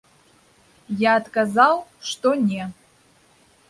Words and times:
Я 1.03 1.11
адказаў, 1.21 1.75
што 2.11 2.27
не. 2.51 2.63